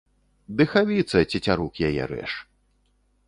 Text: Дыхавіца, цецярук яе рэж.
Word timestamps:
Дыхавіца, 0.59 1.21
цецярук 1.31 1.73
яе 1.91 2.03
рэж. 2.13 2.31